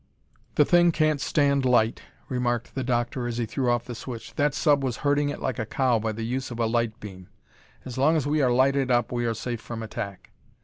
[0.55, 4.33] "The thing can't stand light," remarked the doctor as he threw off the switch.
[4.33, 7.29] "That sub was herding it like a cow by the use of a light beam.
[7.85, 10.31] As long as we are lighted up we are safe from attack."